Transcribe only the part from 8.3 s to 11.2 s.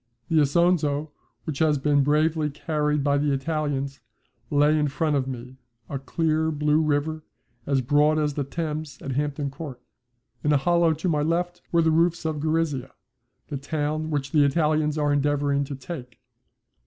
the Thames at Hampton Court. In a hollow to